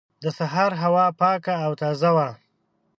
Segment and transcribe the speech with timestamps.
[0.23, 2.29] د سهار هوا پاکه او تازه وه.